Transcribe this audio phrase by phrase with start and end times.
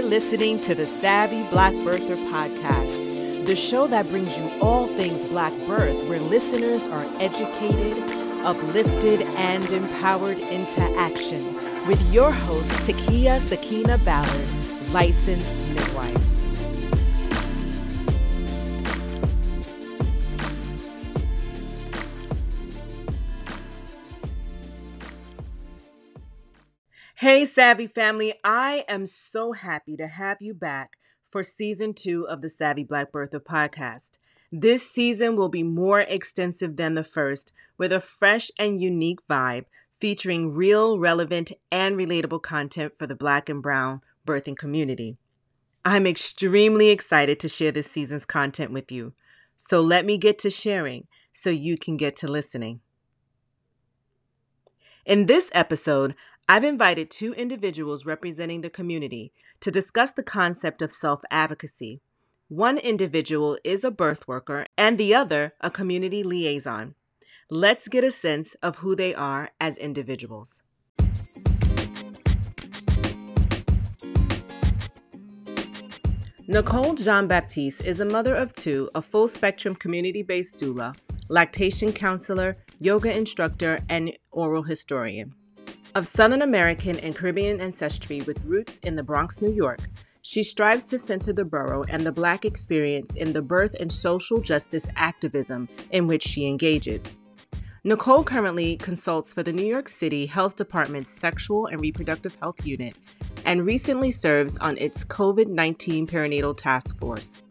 [0.00, 5.26] You're listening to the Savvy Black Birther podcast, the show that brings you all things
[5.26, 8.10] Black birth, where listeners are educated,
[8.42, 11.54] uplifted, and empowered into action.
[11.86, 14.48] With your host, Takia Sakina Ballard,
[14.90, 16.39] licensed midwife.
[27.30, 30.96] Hey, Savvy family, I am so happy to have you back
[31.30, 34.18] for season two of the Savvy Black Birther podcast.
[34.50, 39.66] This season will be more extensive than the first, with a fresh and unique vibe
[40.00, 45.16] featuring real, relevant, and relatable content for the Black and Brown birthing community.
[45.84, 49.12] I'm extremely excited to share this season's content with you.
[49.56, 52.80] So let me get to sharing so you can get to listening.
[55.06, 56.16] In this episode,
[56.52, 62.00] I've invited two individuals representing the community to discuss the concept of self advocacy.
[62.48, 66.96] One individual is a birth worker and the other a community liaison.
[67.50, 70.64] Let's get a sense of who they are as individuals.
[76.48, 80.96] Nicole Jean Baptiste is a mother of two, a full spectrum community based doula,
[81.28, 85.32] lactation counselor, yoga instructor, and oral historian.
[85.96, 89.80] Of Southern American and Caribbean ancestry with roots in the Bronx, New York,
[90.22, 94.40] she strives to center the borough and the Black experience in the birth and social
[94.40, 97.16] justice activism in which she engages.
[97.82, 102.94] Nicole currently consults for the New York City Health Department's Sexual and Reproductive Health Unit
[103.44, 107.42] and recently serves on its COVID 19 perinatal task force.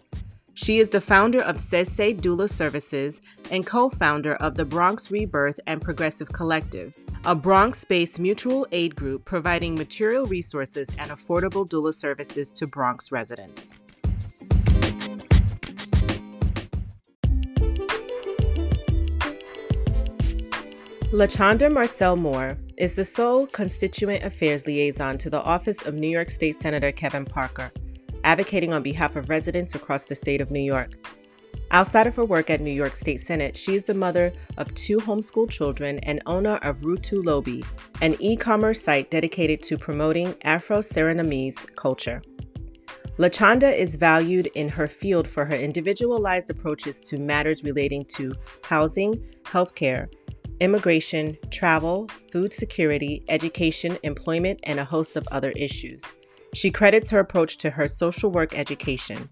[0.62, 5.58] She is the founder of Sese Doula Services and co founder of the Bronx Rebirth
[5.68, 11.94] and Progressive Collective, a Bronx based mutual aid group providing material resources and affordable doula
[11.94, 13.74] services to Bronx residents.
[21.14, 26.60] LaChanda Marcelle-Moor is the sole Constituent Affairs Liaison to the Office of New York State
[26.60, 27.72] Senator Kevin Parker
[28.24, 30.94] advocating on behalf of residents across the state of New York.
[31.72, 34.98] Outside of her work at New York State Senate, she is the mother of two
[34.98, 37.64] homeschool children and owner of Rutu Lobi,
[38.02, 42.22] an e commerce site dedicated to promoting Afro Surinamese culture.
[43.20, 49.22] LaChanda is valued in her field for her individualized approaches to matters relating to housing,
[49.44, 50.08] healthcare,
[50.62, 56.14] immigration, travel, food security, education, employment, and a host of other issues.
[56.54, 59.30] She credits her approach to her social work education.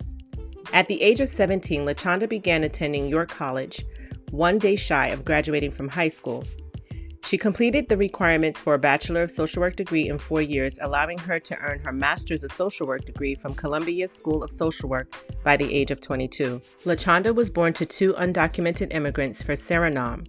[0.73, 3.85] At the age of 17, LaChanda began attending York College,
[4.31, 6.44] one day shy of graduating from high school.
[7.23, 11.17] She completed the requirements for a Bachelor of Social Work degree in four years, allowing
[11.17, 15.11] her to earn her Master's of Social Work degree from Columbia School of Social Work
[15.44, 16.61] by the age of 22.
[16.85, 20.25] LaChanda was born to two undocumented immigrants for Suriname,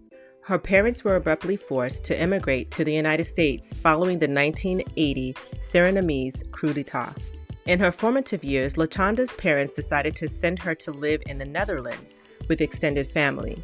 [0.49, 6.51] her parents were abruptly forced to immigrate to the United States following the 1980 Surinamese
[6.53, 7.13] coup d'etat.
[7.67, 12.21] In her formative years, LaChanda's parents decided to send her to live in the Netherlands
[12.49, 13.63] with extended family.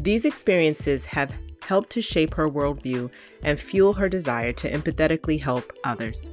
[0.00, 3.10] These experiences have helped to shape her worldview
[3.42, 6.30] and fuel her desire to empathetically help others.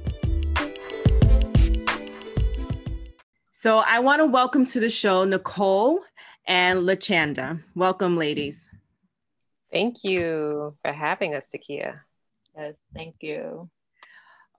[3.50, 6.00] So, I want to welcome to the show Nicole
[6.48, 7.62] and LaChanda.
[7.74, 8.66] Welcome, ladies.
[9.72, 12.00] Thank you for having us, Takia.
[12.56, 13.70] Yes, thank you.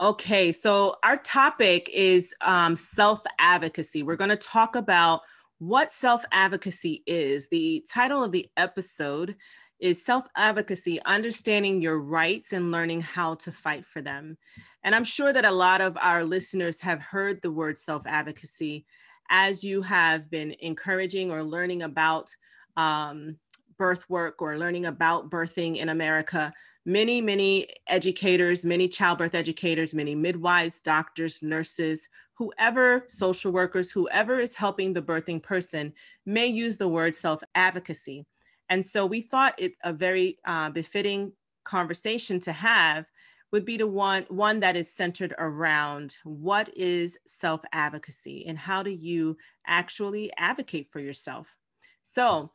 [0.02, 4.02] Okay, so our topic is um, self advocacy.
[4.02, 5.22] We're going to talk about
[5.60, 7.48] what self advocacy is.
[7.50, 9.36] The title of the episode
[9.80, 14.38] is Self Advocacy Understanding Your Rights and Learning How to Fight for Them.
[14.84, 18.86] And I'm sure that a lot of our listeners have heard the word self advocacy
[19.30, 22.36] as you have been encouraging or learning about
[22.78, 23.38] um,
[23.84, 26.54] birth work or learning about birthing in America,
[26.86, 34.56] many, many educators, many childbirth educators, many midwives, doctors, nurses, whoever, social workers, whoever is
[34.56, 35.92] helping the birthing person
[36.26, 38.26] may use the word self advocacy.
[38.70, 41.34] And so we thought it a very uh, befitting
[41.66, 43.06] conversation to have
[43.52, 48.82] would be the one one that is centered around what is self advocacy and how
[48.82, 49.36] do you
[49.68, 51.58] actually advocate for yourself.
[52.04, 52.52] So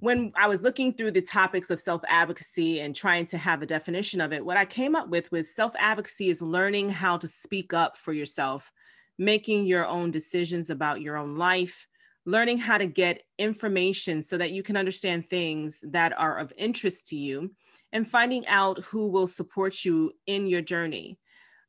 [0.00, 3.66] when I was looking through the topics of self advocacy and trying to have a
[3.66, 7.28] definition of it, what I came up with was self advocacy is learning how to
[7.28, 8.72] speak up for yourself,
[9.18, 11.86] making your own decisions about your own life,
[12.24, 17.06] learning how to get information so that you can understand things that are of interest
[17.08, 17.50] to you,
[17.92, 21.18] and finding out who will support you in your journey.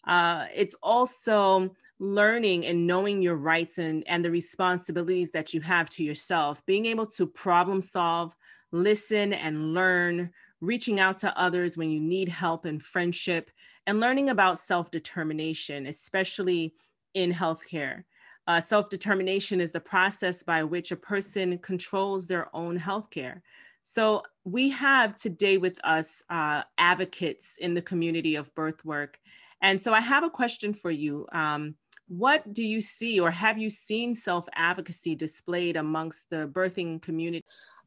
[0.06, 5.90] Uh, it's also learning and knowing your rights and, and the responsibilities that you have
[5.90, 8.36] to yourself, being able to problem solve,
[8.72, 13.50] listen and learn, reaching out to others when you need help and friendship,
[13.88, 16.74] and learning about self determination, especially
[17.14, 18.04] in healthcare.
[18.46, 23.42] Uh, self determination is the process by which a person controls their own healthcare.
[23.84, 29.20] So, we have today with us uh, advocates in the community of birth work.
[29.62, 31.26] And so, I have a question for you.
[31.32, 31.76] Um,
[32.08, 37.44] what do you see, or have you seen self advocacy displayed amongst the birthing community?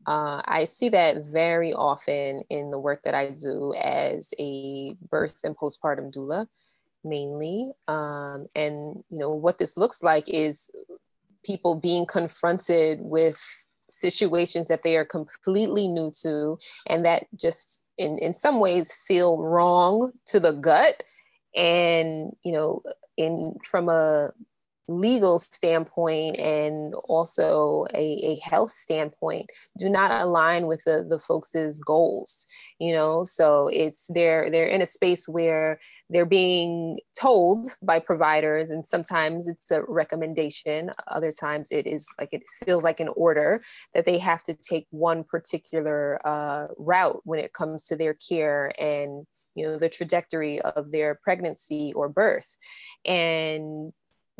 [0.06, 5.40] Uh, I see that very often in the work that I do as a birth
[5.44, 6.46] and postpartum doula,
[7.04, 7.70] mainly.
[7.88, 10.70] Um, and you know what this looks like is
[11.44, 13.40] people being confronted with
[13.88, 19.38] situations that they are completely new to, and that just in in some ways feel
[19.38, 21.02] wrong to the gut.
[21.56, 22.82] And you know,
[23.16, 24.32] in from a
[24.90, 29.48] legal standpoint and also a, a health standpoint
[29.78, 32.46] do not align with the, the folks' goals
[32.80, 33.24] you know?
[33.24, 35.78] So it's they're they're in a space where
[36.08, 42.30] they're being told by providers and sometimes it's a recommendation other times it is like
[42.32, 43.62] it feels like an order
[43.94, 48.72] that they have to take one particular uh, route when it comes to their care
[48.78, 52.56] and you know the trajectory of their pregnancy or birth.
[53.04, 53.92] And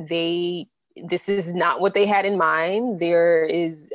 [0.08, 2.98] they this is not what they had in mind.
[2.98, 3.90] There is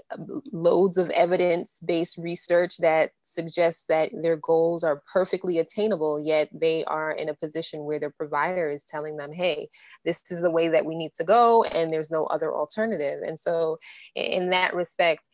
[0.52, 6.84] loads of evidence based research that suggests that their goals are perfectly attainable, yet they
[6.86, 9.68] are in a position where their provider is telling them, hey,
[10.04, 13.22] this is the way that we need to go, and there's no other alternative.
[13.26, 13.78] And so,
[14.16, 15.28] in that respect,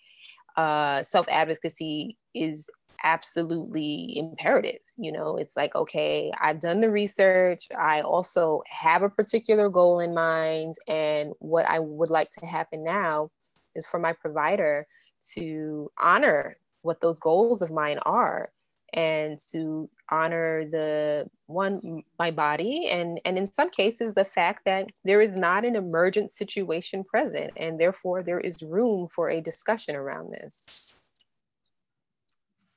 [0.58, 2.70] uh, self advocacy is
[3.03, 4.80] absolutely imperative.
[4.98, 7.68] You know, it's like, okay, I've done the research.
[7.77, 10.75] I also have a particular goal in mind.
[10.88, 13.30] And what I would like to happen now
[13.75, 14.88] is for my provider
[15.33, 18.51] to honor what those goals of mine are
[18.94, 24.89] and to honor the one my body and and in some cases the fact that
[25.06, 29.95] there is not an emergent situation present and therefore there is room for a discussion
[29.95, 30.94] around this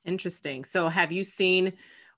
[0.05, 0.63] Interesting.
[0.63, 1.73] So, have you seen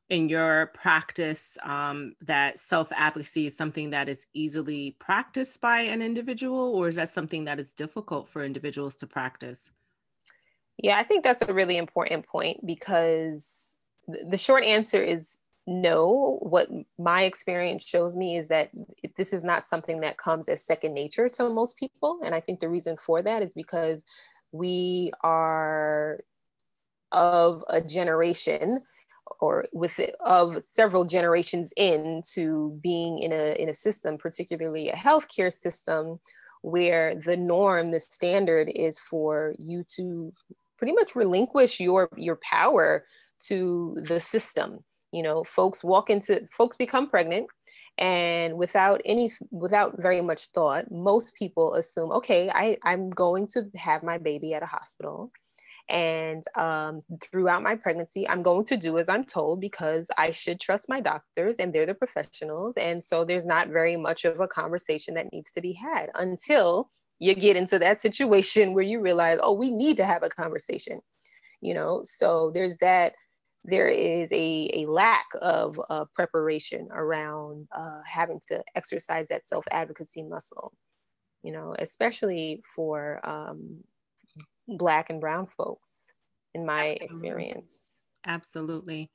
[0.10, 6.02] in your practice um, that self advocacy is something that is easily practiced by an
[6.02, 9.72] individual, or is that something that is difficult for individuals to practice?
[10.78, 16.38] Yeah, I think that's a really important point because the short answer is no.
[16.42, 18.70] What my experience shows me is that
[19.18, 22.20] this is not something that comes as second nature to most people.
[22.24, 24.06] And I think the reason for that is because
[24.54, 26.20] we are
[27.12, 28.82] of a generation
[29.40, 35.52] or with of several generations into being in a in a system particularly a healthcare
[35.52, 36.20] system
[36.62, 40.34] where the norm the standard is for you to
[40.78, 43.06] pretty much relinquish your your power
[43.40, 44.84] to the system.
[45.12, 47.48] You know folks walk into folks become pregnant
[47.98, 53.66] and without any without very much thought most people assume okay I, i'm going to
[53.76, 55.32] have my baby at a hospital
[55.90, 60.60] and um, throughout my pregnancy, I'm going to do as I'm told because I should
[60.60, 62.76] trust my doctors and they're the professionals.
[62.76, 66.90] And so there's not very much of a conversation that needs to be had until
[67.20, 71.00] you get into that situation where you realize, oh, we need to have a conversation.
[71.62, 73.14] You know, so there's that
[73.64, 79.66] there is a, a lack of uh, preparation around uh, having to exercise that self
[79.72, 80.74] advocacy muscle,
[81.44, 83.84] you know, especially for um,
[84.68, 86.14] black and brown folks
[86.54, 87.06] in my Absolutely.
[87.06, 89.10] experience Absolutely.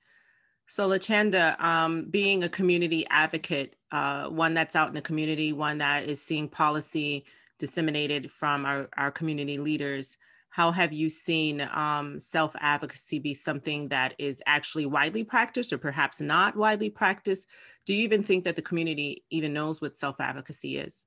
[0.66, 5.78] So, Lachanda, um, being a community advocate, uh, one that's out in the community, one
[5.78, 7.26] that is seeing policy
[7.58, 10.16] disseminated from our, our community leaders,
[10.48, 15.78] how have you seen um, self advocacy be something that is actually widely practiced or
[15.78, 17.46] perhaps not widely practiced?
[17.84, 21.06] Do you even think that the community even knows what self advocacy is?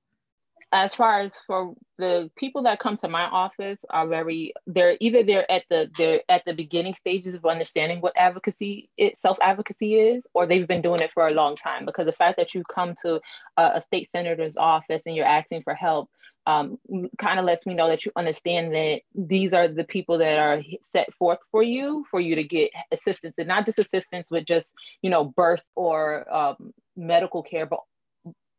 [0.76, 5.24] As far as for the people that come to my office are very they're either
[5.24, 9.96] they're at the they're at the beginning stages of understanding what advocacy it self advocacy
[9.96, 11.86] is or they've been doing it for a long time.
[11.86, 13.22] Because the fact that you come to
[13.58, 16.10] a, a state senator's office and you're asking for help
[16.48, 16.78] um,
[17.20, 20.62] kind of lets me know that you understand that these are the people that are
[20.92, 23.36] set forth for you for you to get assistance.
[23.38, 24.68] And not just assistance with just
[25.02, 27.80] you know birth or um, medical care but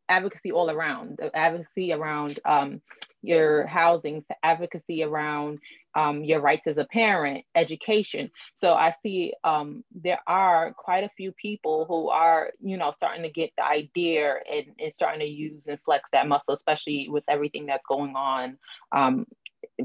[0.08, 2.80] advocacy all around, advocacy around, um,
[3.22, 5.58] your housing, advocacy around
[5.96, 8.30] um, your rights as a parent, education.
[8.58, 13.22] So I see um, there are quite a few people who are, you know, starting
[13.22, 17.24] to get the idea and, and starting to use and flex that muscle, especially with
[17.28, 18.58] everything that's going on
[18.92, 19.26] um,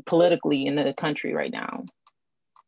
[0.05, 1.83] politically in the country right now.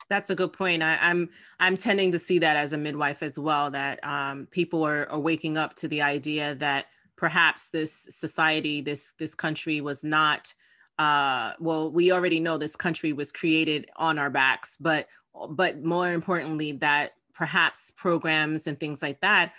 [0.10, 0.84] That's a good point.
[0.84, 1.30] I, am I'm,
[1.60, 3.72] I'm tending to see that as a midwife as well.
[3.72, 9.14] That um, people are, are waking up to the idea that perhaps this society, this
[9.20, 10.54] this country was not.
[11.00, 15.08] Uh, well, we already know this country was created on our backs, but
[15.50, 19.54] but more importantly, that perhaps programs and things like that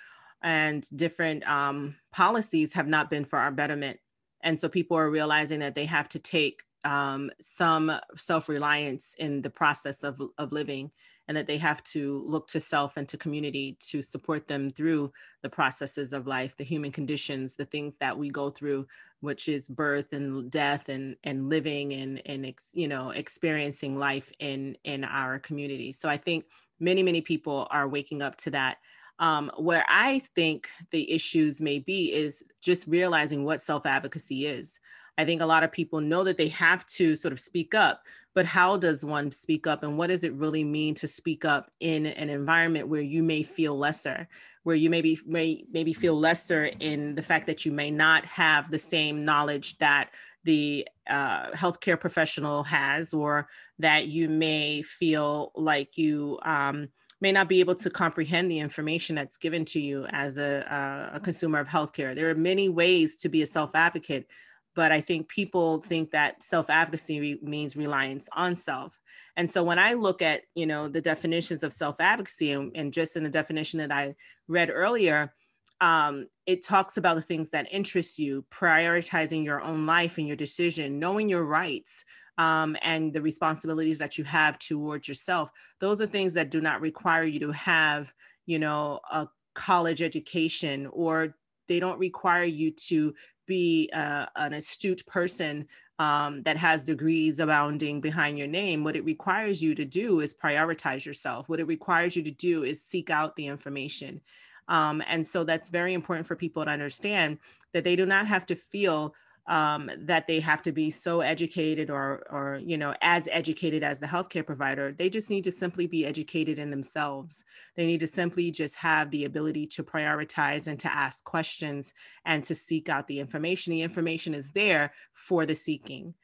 [0.44, 3.98] and different um, policies have not been for our betterment.
[4.42, 9.48] And so people are realizing that they have to take um, some self-reliance in the
[9.48, 10.90] process of, of living
[11.28, 15.12] and that they have to look to self and to community to support them through
[15.42, 18.86] the processes of life the human conditions the things that we go through
[19.24, 24.30] which is birth and death and and living and and ex, you know experiencing life
[24.38, 25.90] in in our community.
[25.90, 26.44] So i think
[26.78, 28.76] many many people are waking up to that.
[29.20, 34.80] Um, where i think the issues may be is just realizing what self-advocacy is
[35.16, 38.02] I think a lot of people know that they have to sort of speak up,
[38.34, 41.70] but how does one speak up and what does it really mean to speak up
[41.80, 44.28] in an environment where you may feel lesser,
[44.64, 48.70] where you maybe may maybe feel lesser in the fact that you may not have
[48.70, 50.10] the same knowledge that
[50.42, 56.88] the uh, healthcare professional has, or that you may feel like you um,
[57.20, 61.20] may not be able to comprehend the information that's given to you as a, a
[61.20, 62.14] consumer of healthcare.
[62.14, 64.28] There are many ways to be a self advocate
[64.74, 69.00] but I think people think that self-advocacy re- means reliance on self.
[69.36, 73.16] And so when I look at, you know, the definitions of self-advocacy and, and just
[73.16, 74.14] in the definition that I
[74.48, 75.32] read earlier,
[75.80, 80.36] um, it talks about the things that interest you, prioritizing your own life and your
[80.36, 82.04] decision, knowing your rights,
[82.38, 85.50] um, and the responsibilities that you have towards yourself.
[85.80, 88.12] Those are things that do not require you to have,
[88.46, 91.36] you know, a college education or
[91.68, 93.14] they don't require you to
[93.46, 95.66] be uh, an astute person
[95.98, 98.82] um, that has degrees abounding behind your name.
[98.82, 101.48] What it requires you to do is prioritize yourself.
[101.48, 104.20] What it requires you to do is seek out the information.
[104.68, 107.38] Um, and so that's very important for people to understand
[107.72, 109.14] that they do not have to feel
[109.46, 114.00] um, that they have to be so educated or, or, you know, as educated as
[114.00, 114.92] the healthcare provider.
[114.92, 117.44] They just need to simply be educated in themselves.
[117.76, 121.92] They need to simply just have the ability to prioritize and to ask questions
[122.24, 123.72] and to seek out the information.
[123.72, 126.14] The information is there for the seeking.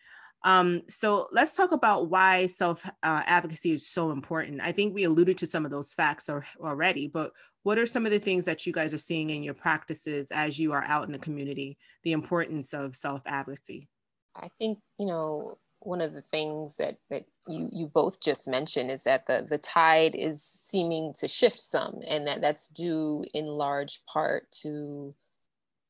[0.42, 4.60] Um, so let's talk about why self uh, advocacy is so important.
[4.62, 8.06] I think we alluded to some of those facts or, already, but what are some
[8.06, 11.04] of the things that you guys are seeing in your practices as you are out
[11.04, 13.88] in the community, the importance of self advocacy?
[14.34, 18.90] I think, you know, one of the things that, that you, you both just mentioned
[18.90, 23.46] is that the, the tide is seeming to shift some, and that that's due in
[23.46, 25.14] large part to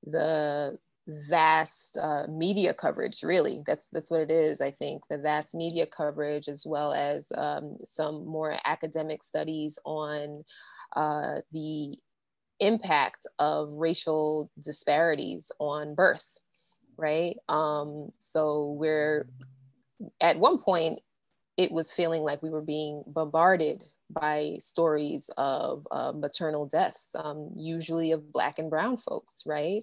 [0.04, 0.78] the
[1.28, 5.86] vast uh, media coverage really that's that's what it is i think the vast media
[5.86, 10.44] coverage as well as um, some more academic studies on
[10.96, 11.96] uh, the
[12.60, 16.38] impact of racial disparities on birth
[16.96, 19.26] right um, so we're
[20.20, 21.00] at one point
[21.60, 27.50] it was feeling like we were being bombarded by stories of uh, maternal deaths, um,
[27.54, 29.82] usually of Black and Brown folks, right?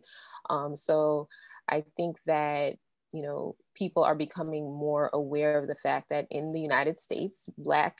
[0.49, 1.27] Um, so
[1.69, 2.77] I think that,
[3.11, 7.47] you know, people are becoming more aware of the fact that in the United States,
[7.59, 7.99] Black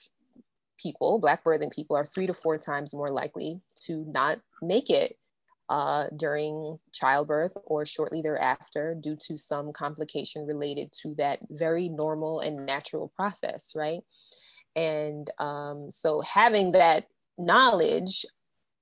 [0.78, 5.18] people, Black birthing people, are three to four times more likely to not make it
[5.70, 12.40] uh, during childbirth or shortly thereafter due to some complication related to that very normal
[12.40, 14.02] and natural process, right?
[14.76, 17.06] And um, so having that
[17.38, 18.26] knowledge,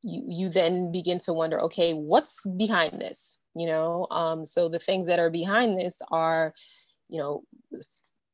[0.04, 3.40] you, you then begin to wonder, okay, what's behind this?
[3.56, 6.54] You know, um, so the things that are behind this are,
[7.08, 7.44] you know,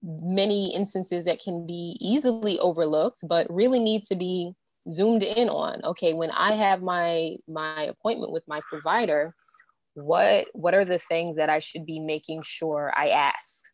[0.04, 4.54] many instances that can be easily overlooked, but really need to be
[4.90, 5.82] zoomed in on.
[5.84, 9.36] Okay when i have my my appointment with my provider
[9.94, 13.66] what what are the things that i should be making sure i ask?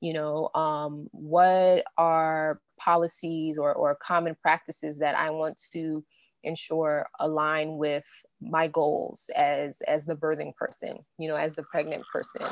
[0.00, 6.04] You know um, what are policies or, or common practices that i want to
[6.44, 8.06] ensure align with
[8.40, 12.46] my goals as as the birthing person you know as the pregnant person.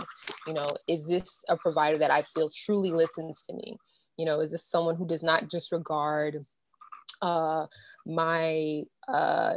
[0.46, 3.76] You know is this a provider that i feel truly listens to me?
[4.16, 6.44] You know is this someone who does not disregard
[7.22, 7.66] uh,
[8.06, 9.54] my uh,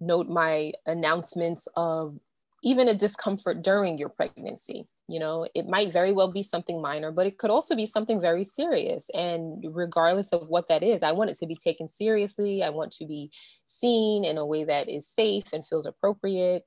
[0.00, 2.16] note my announcements of
[2.62, 7.10] even a discomfort during your pregnancy you know it might very well be something minor
[7.10, 9.10] but it could also be something very serious.
[9.14, 12.62] And regardless of what that is i want it to be taken seriously.
[12.62, 13.30] I want to be
[13.66, 16.64] seen in a way that is safe and feels appropriate.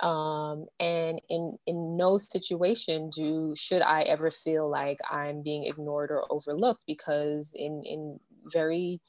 [0.00, 6.10] Um, and in in no situation do should i ever feel like i'm being ignored
[6.10, 8.20] or overlooked because in in
[8.52, 9.00] very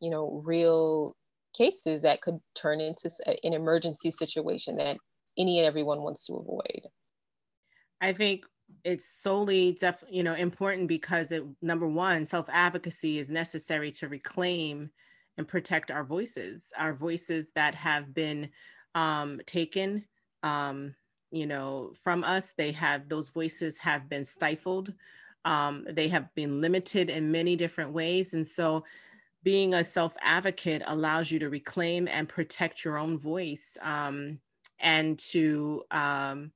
[0.00, 1.16] you know real
[1.56, 3.08] cases that could turn into
[3.42, 4.98] an emergency situation that
[5.36, 6.82] any and everyone wants to avoid.
[8.00, 8.44] I think
[8.82, 14.08] it's solely def, you know important because it number one self advocacy is necessary to
[14.08, 14.90] reclaim
[15.36, 18.48] and protect our voices our voices that have been
[18.94, 20.04] um, taken
[20.42, 20.94] um,
[21.30, 22.52] you know from us.
[22.56, 24.94] They have those voices have been stifled.
[25.44, 28.32] Um, they have been limited in many different ways.
[28.32, 28.84] And so
[29.42, 33.76] being a self advocate allows you to reclaim and protect your own voice.
[33.82, 34.38] Um,
[34.80, 36.52] and to um,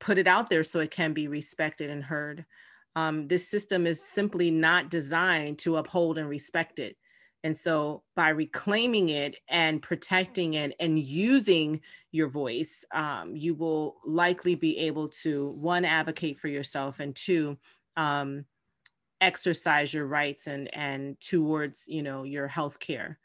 [0.00, 2.44] put it out there so it can be respected and heard.
[2.94, 6.96] Um, this system is simply not designed to uphold and respect it.
[7.44, 11.80] And so, by reclaiming it and protecting it and using
[12.12, 17.58] your voice, um, you will likely be able to one, advocate for yourself, and two,
[17.96, 18.44] um,
[19.20, 23.18] exercise your rights and and towards you know your health care.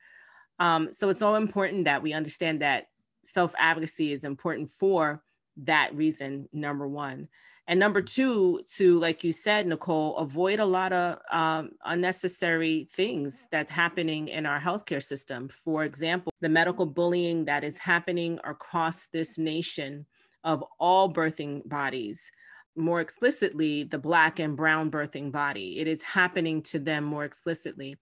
[0.60, 2.88] Um, so it's so important that we understand that
[3.28, 5.22] self advocacy is important for
[5.58, 7.28] that reason number one.
[7.70, 13.48] And number two to like you said nicole avoid a lot of um, unnecessary things
[13.52, 15.50] that's happening in our healthcare system.
[15.50, 20.06] For example the medical bullying that is happening across this nation
[20.44, 22.32] of all birthing bodies
[22.78, 25.80] more explicitly the black and brown birthing body.
[25.80, 27.98] It is happening to them more explicitly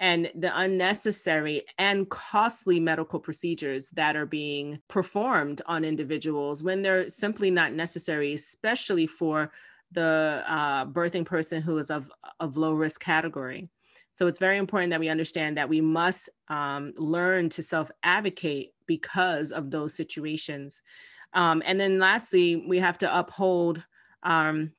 [0.00, 7.10] and the unnecessary and costly medical procedures that are being performed on individuals when they're
[7.10, 9.52] simply not necessary, especially for
[9.92, 13.68] the uh, birthing person who is of, of low risk category.
[14.12, 18.72] So it's very important that we understand that we must um, learn to self advocate
[18.86, 20.82] because of those situations.
[21.34, 23.84] Um, and then lastly, we have to uphold
[24.22, 24.72] um,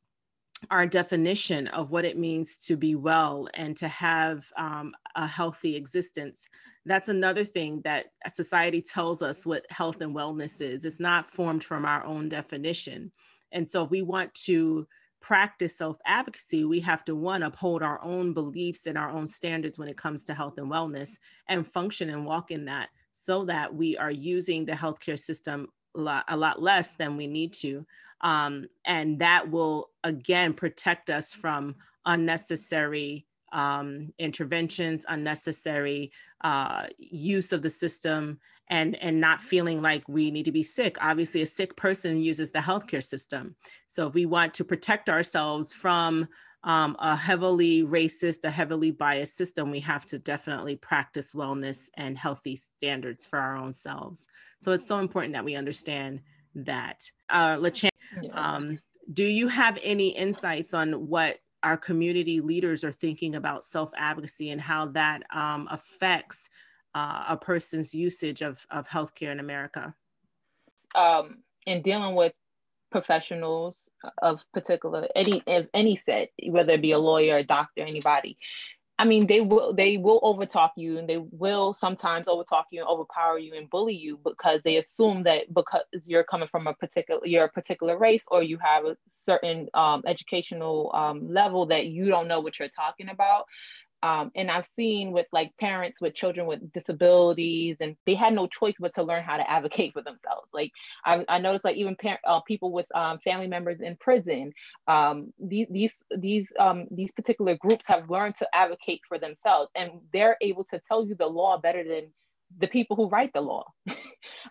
[0.69, 5.76] our definition of what it means to be well and to have um, a healthy
[5.76, 6.47] existence.
[6.86, 10.86] That's another thing that society tells us what health and wellness is.
[10.86, 13.12] It's not formed from our own definition.
[13.52, 14.88] And so, if we want to
[15.19, 19.78] practice self advocacy, we have to one, uphold our own beliefs and our own standards
[19.78, 23.74] when it comes to health and wellness and function and walk in that so that
[23.74, 27.86] we are using the healthcare system a lot, a lot less than we need to
[28.21, 36.11] um, and that will again protect us from unnecessary um, interventions, unnecessary
[36.41, 40.97] uh, use of the system, and and not feeling like we need to be sick.
[41.01, 43.55] Obviously, a sick person uses the healthcare system.
[43.87, 46.27] So if we want to protect ourselves from
[46.63, 52.17] um, a heavily racist, a heavily biased system, we have to definitely practice wellness and
[52.17, 54.27] healthy standards for our own selves.
[54.59, 56.21] So it's so important that we understand
[56.55, 57.03] that.
[57.29, 57.89] Uh, LaChan,
[58.33, 58.79] um,
[59.11, 64.50] do you have any insights on what our community leaders are thinking about self advocacy
[64.50, 66.50] and how that um, affects
[66.95, 69.93] uh, a person's usage of, of healthcare in America?
[70.95, 72.34] Um, in dealing with
[72.91, 73.76] professionals
[74.21, 78.38] of particular any of any set, whether it be a lawyer, a doctor, anybody,
[79.01, 82.87] I mean, they will they will overtalk you and they will sometimes overtalk you and
[82.87, 87.19] overpower you and bully you because they assume that because you're coming from a particular
[87.25, 92.09] you're a particular race or you have a certain um, educational um, level that you
[92.09, 93.45] don't know what you're talking about.
[94.03, 98.47] Um, and I've seen with like parents with children with disabilities, and they had no
[98.47, 100.47] choice but to learn how to advocate for themselves.
[100.53, 100.71] Like
[101.05, 104.53] I, I noticed, like even par- uh, people with um, family members in prison,
[104.87, 109.91] um, these these these um, these particular groups have learned to advocate for themselves, and
[110.13, 112.11] they're able to tell you the law better than
[112.59, 113.65] the people who write the law.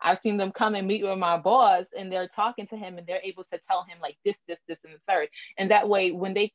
[0.02, 3.06] I've seen them come and meet with my boss and they're talking to him and
[3.06, 5.28] they're able to tell him like this, this, this, and the third.
[5.58, 6.52] And that way when they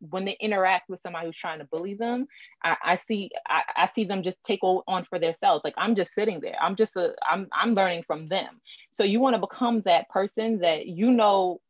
[0.00, 2.26] when they interact with somebody who's trying to bully them,
[2.62, 5.62] I, I see I, I, see them just take on for themselves.
[5.64, 6.56] Like I'm just sitting there.
[6.60, 8.60] I'm just a I'm I'm learning from them.
[8.92, 11.60] So you want to become that person that you know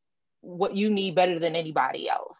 [0.42, 2.36] what you need better than anybody else.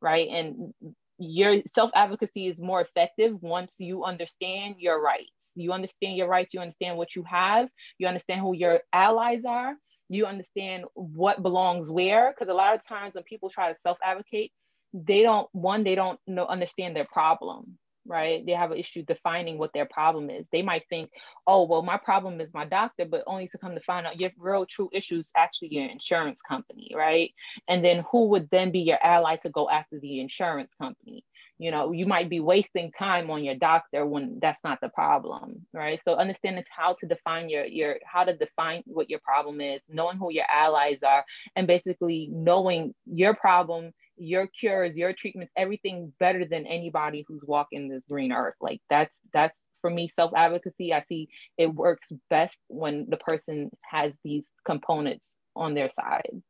[0.00, 0.28] Right.
[0.28, 0.72] And
[1.18, 6.54] your self advocacy is more effective once you understand your rights you understand your rights,
[6.54, 9.74] you understand what you have, you understand who your allies are,
[10.08, 12.32] you understand what belongs where.
[12.32, 14.52] Because a lot of times when people try to self advocate,
[14.92, 18.44] they don't, one, they don't know, understand their problem right?
[18.44, 20.44] They have an issue defining what their problem is.
[20.52, 21.10] They might think,
[21.46, 24.30] oh, well, my problem is my doctor, but only to come to find out your
[24.38, 27.32] real true issue is actually your insurance company, right?
[27.68, 31.24] And then who would then be your ally to go after the insurance company?
[31.60, 35.66] You know, you might be wasting time on your doctor when that's not the problem,
[35.74, 36.00] right?
[36.06, 40.18] So understanding how to define your your how to define what your problem is, knowing
[40.18, 41.24] who your allies are,
[41.56, 47.88] and basically knowing your problem your cures, your treatments, everything better than anybody who's walking
[47.88, 48.54] this green earth.
[48.60, 50.92] Like that's that's for me self advocacy.
[50.92, 55.24] I see it works best when the person has these components
[55.56, 56.42] on their side.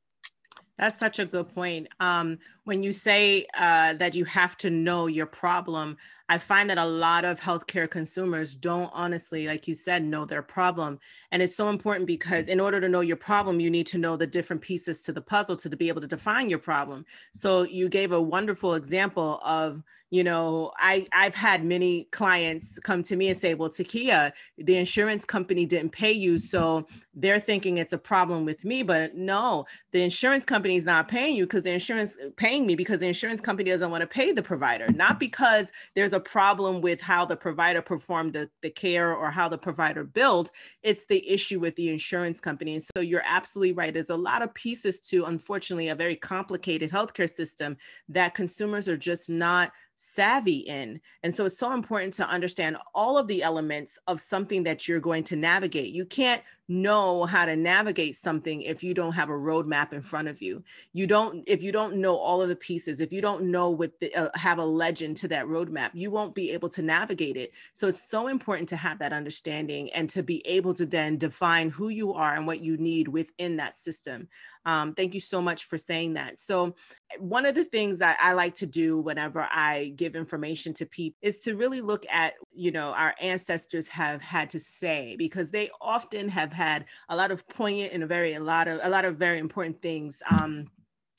[0.81, 1.89] That's such a good point.
[2.01, 5.99] Um, when you say uh, that you have to know your problem,
[6.31, 10.43] I find that a lot of healthcare consumers don't honestly, like you said, know their
[10.43, 11.01] problem.
[11.33, 14.17] And it's so important because in order to know your problem, you need to know
[14.17, 17.05] the different pieces to the puzzle to, be able to define your problem.
[17.35, 23.03] So you gave a wonderful example of, you know, I, I've had many clients come
[23.05, 26.39] to me and say, well, Takia, the insurance company didn't pay you.
[26.39, 28.83] So they're thinking it's a problem with me.
[28.83, 33.01] But no, the insurance company is not paying you because the insurance paying me because
[33.01, 37.01] the insurance company doesn't want to pay the provider, not because there's a problem with
[37.01, 40.51] how the provider performed the, the care or how the provider billed.
[40.83, 42.75] It's the issue with the insurance company.
[42.75, 43.93] And so you're absolutely right.
[43.93, 47.77] There's a lot of pieces to, unfortunately, a very complicated healthcare system
[48.09, 50.99] that consumers are just not savvy in.
[51.23, 54.99] And so it's so important to understand all of the elements of something that you're
[54.99, 55.93] going to navigate.
[55.93, 60.29] You can't know how to navigate something if you don't have a roadmap in front
[60.29, 60.65] of you.
[60.95, 63.99] You don't, if you don't know all of the pieces, if you don't know what
[64.01, 67.53] the, uh, have a legend to that roadmap, you won't be able to navigate it.
[67.75, 71.69] So it's so important to have that understanding and to be able to then define
[71.69, 74.29] who you are and what you need within that system.
[74.67, 76.39] Um, thank you so much for saying that.
[76.39, 76.75] So,
[77.19, 81.17] one of the things that I like to do whenever I give information to people
[81.23, 85.71] is to really look at, you know, our ancestors have had to say because they
[85.81, 89.05] often have had a lot of poignant and a very a lot of a lot
[89.05, 90.67] of very important things um,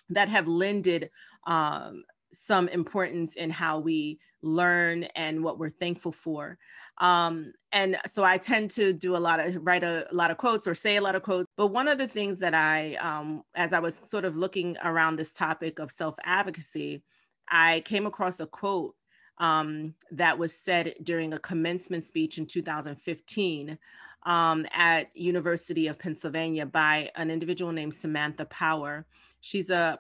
[0.10, 1.10] that have lended
[1.48, 6.58] um, some importance in how we learn and what we're thankful for.
[6.98, 10.38] Um, and so I tend to do a lot of write a, a, lot of
[10.38, 11.48] quotes or say a lot of quotes.
[11.58, 15.16] But one of the things that I, um, as I was sort of looking around
[15.16, 17.04] this topic of self advocacy,
[17.50, 18.96] I came across a quote
[19.38, 23.78] um, that was said during a commencement speech in 2015
[24.24, 29.06] um, at University of Pennsylvania by an individual named Samantha Power.
[29.44, 30.00] She's a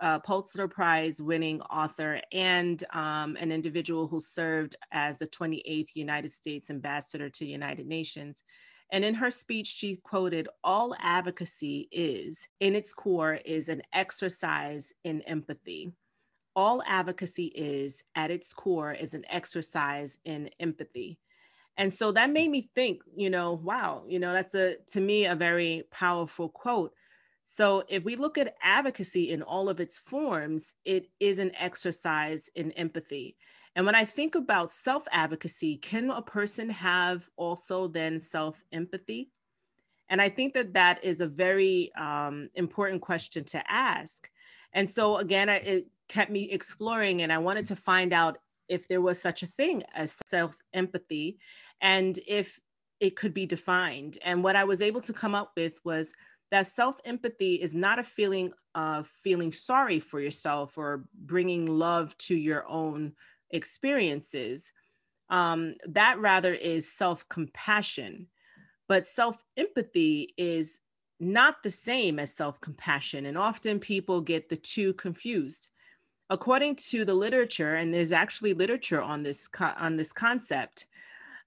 [0.00, 6.32] uh, Pulitzer Prize winning author and um, an individual who served as the 28th United
[6.32, 8.42] States Ambassador to the United Nations.
[8.90, 14.92] And in her speech, she quoted, All advocacy is, in its core, is an exercise
[15.04, 15.92] in empathy.
[16.56, 21.20] All advocacy is, at its core, is an exercise in empathy.
[21.76, 25.26] And so that made me think, you know, wow, you know, that's a, to me,
[25.26, 26.92] a very powerful quote
[27.42, 32.48] so, if we look at advocacy in all of its forms, it is an exercise
[32.54, 33.36] in empathy.
[33.76, 39.30] And when I think about self advocacy, can a person have also then self empathy?
[40.08, 44.28] And I think that that is a very um, important question to ask.
[44.72, 48.86] And so, again, I, it kept me exploring, and I wanted to find out if
[48.86, 51.38] there was such a thing as self empathy
[51.80, 52.60] and if
[53.00, 54.18] it could be defined.
[54.22, 56.12] And what I was able to come up with was
[56.50, 62.16] that self empathy is not a feeling of feeling sorry for yourself or bringing love
[62.18, 63.12] to your own
[63.50, 64.72] experiences.
[65.28, 68.26] Um, that rather is self compassion.
[68.88, 70.80] But self empathy is
[71.20, 73.26] not the same as self compassion.
[73.26, 75.68] And often people get the two confused.
[76.30, 80.86] According to the literature, and there's actually literature on this, on this concept,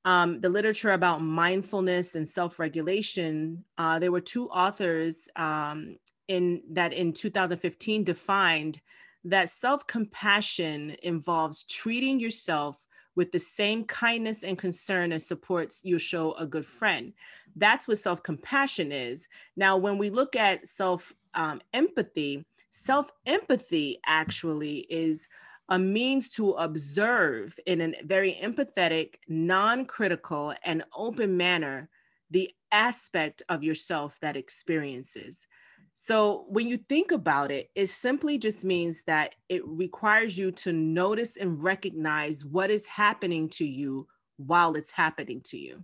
[0.06, 6.94] um, the literature about mindfulness and self-regulation, uh, there were two authors um, in that
[6.94, 8.82] in 2015 defined
[9.24, 12.84] that self-compassion involves treating yourself
[13.16, 17.14] with the same kindness and concern and support you show a good friend.
[17.56, 19.28] That's what self-compassion is.
[19.56, 25.28] Now, when we look at self-empathy, um, self-empathy actually is
[25.70, 31.90] a means to observe in a very empathetic, non critical, and open manner
[32.32, 35.48] the aspect of yourself that experiences.
[35.96, 40.74] So, when you think about it, it simply just means that it requires you to
[40.74, 45.84] notice and recognize what is happening to you while it's happening to you.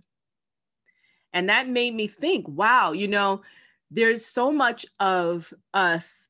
[1.32, 3.42] And that made me think, wow, you know,
[3.90, 6.28] there's so much of us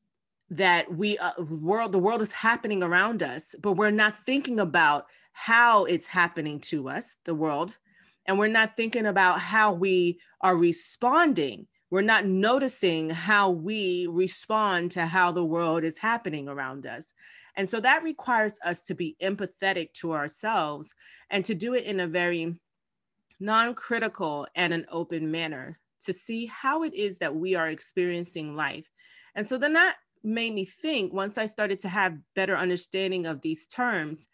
[0.50, 5.06] that we uh, world the world is happening around us but we're not thinking about
[5.32, 7.78] how it's happening to us, the world,
[8.26, 11.66] and we're not thinking about how we are responding.
[11.90, 17.14] We're not noticing how we respond to how the world is happening around us.
[17.56, 20.94] And so that requires us to be empathetic to ourselves
[21.30, 22.54] and to do it in a very
[23.40, 28.54] non critical and an open manner to see how it is that we are experiencing
[28.54, 28.88] life.
[29.34, 33.40] And so then that made me think once I started to have better understanding of
[33.40, 34.28] these terms,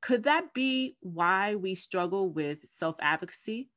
[0.00, 3.70] could that be why we struggle with self advocacy?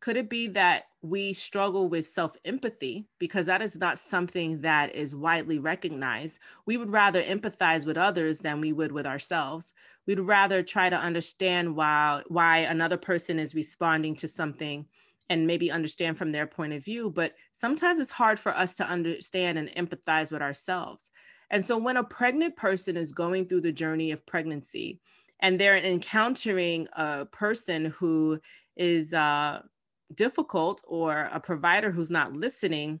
[0.00, 4.94] Could it be that we struggle with self empathy because that is not something that
[4.94, 6.40] is widely recognized?
[6.66, 9.72] We would rather empathize with others than we would with ourselves.
[10.06, 14.86] We'd rather try to understand why, why another person is responding to something
[15.30, 17.10] and maybe understand from their point of view.
[17.10, 21.10] But sometimes it's hard for us to understand and empathize with ourselves.
[21.50, 25.00] And so when a pregnant person is going through the journey of pregnancy
[25.40, 28.40] and they're encountering a person who
[28.76, 29.62] is uh,
[30.14, 33.00] difficult or a provider who's not listening,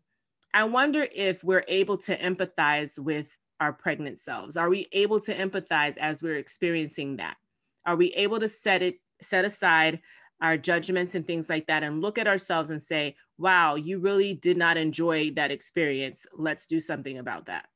[0.54, 4.56] I wonder if we're able to empathize with our pregnant selves.
[4.56, 7.36] Are we able to empathize as we're experiencing that?
[7.84, 10.00] Are we able to set it set aside
[10.40, 14.34] our judgments and things like that and look at ourselves and say, wow, you really
[14.34, 16.26] did not enjoy that experience.
[16.36, 17.66] Let's do something about that.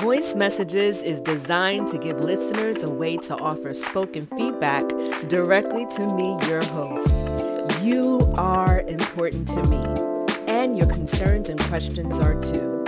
[0.00, 4.82] Voice Messages is designed to give listeners a way to offer spoken feedback
[5.28, 7.82] directly to me, your host.
[7.82, 9.82] You are important to me,
[10.46, 12.84] and your concerns and questions are too.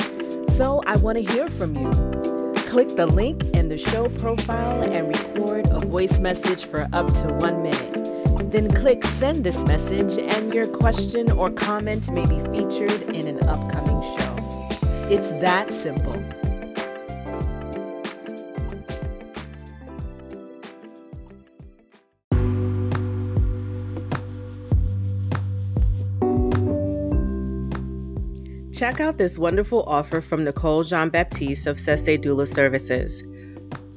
[0.51, 2.26] So I want to hear from you.
[2.67, 7.33] Click the link in the show profile and record a voice message for up to
[7.35, 8.51] one minute.
[8.51, 13.49] Then click send this message, and your question or comment may be featured in an
[13.49, 14.37] upcoming show.
[15.09, 16.23] It's that simple.
[28.77, 33.25] Check out this wonderful offer from Nicole Jean Baptiste of Sese Doula Services.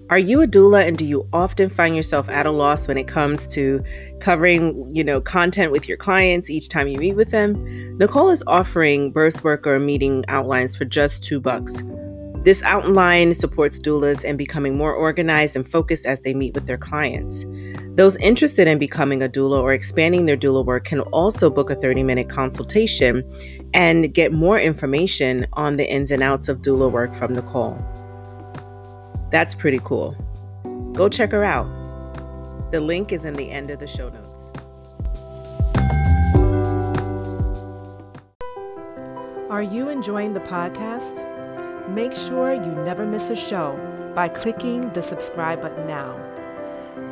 [0.09, 3.05] Are you a doula and do you often find yourself at a loss when it
[3.05, 3.83] comes to
[4.21, 7.97] covering, you know, content with your clients each time you meet with them?
[7.97, 11.83] Nicole is offering birth worker meeting outlines for just 2 bucks.
[12.45, 16.77] This outline supports doulas in becoming more organized and focused as they meet with their
[16.77, 17.45] clients.
[17.95, 21.75] Those interested in becoming a doula or expanding their doula work can also book a
[21.75, 23.29] 30 minute consultation
[23.73, 27.77] and get more information on the ins and outs of doula work from Nicole.
[29.31, 30.15] That's pretty cool.
[30.93, 31.67] Go check her out.
[32.71, 34.49] The link is in the end of the show notes.
[39.49, 41.25] Are you enjoying the podcast?
[41.89, 43.77] Make sure you never miss a show
[44.13, 46.17] by clicking the subscribe button now.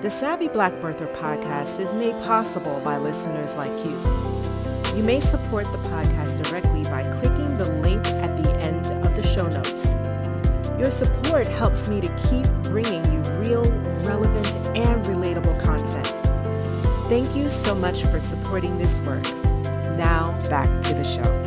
[0.01, 4.36] The Savvy Black Birther podcast is made possible by listeners like you.
[4.97, 9.21] You may support the podcast directly by clicking the link at the end of the
[9.21, 9.85] show notes.
[10.79, 16.07] Your support helps me to keep bringing you real, relevant, and relatable content.
[17.09, 19.21] Thank you so much for supporting this work.
[19.99, 21.43] Now, back to the show.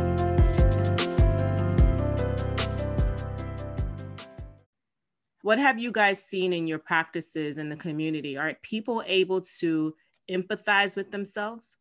[5.41, 8.37] what have you guys seen in your practices in the community?
[8.37, 9.93] Are people able to
[10.29, 11.75] empathize with themselves?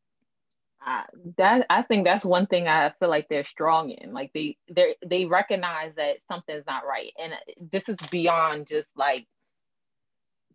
[0.86, 1.02] Uh,
[1.36, 4.14] that I think that's one thing I feel like they're strong in.
[4.14, 7.34] Like they they they recognize that something's not right, and
[7.72, 9.26] this is beyond just like